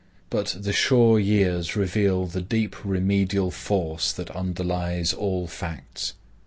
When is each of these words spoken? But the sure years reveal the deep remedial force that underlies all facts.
But 0.31 0.57
the 0.61 0.73
sure 0.73 1.19
years 1.19 1.75
reveal 1.75 2.25
the 2.25 2.41
deep 2.41 2.75
remedial 2.83 3.51
force 3.51 4.11
that 4.11 4.31
underlies 4.31 5.13
all 5.13 5.45
facts. 5.45 6.13